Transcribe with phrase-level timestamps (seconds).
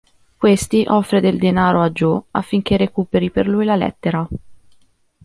[0.35, 4.27] Questi offre del denaro a Jo affinché recuperi per lui la lettera.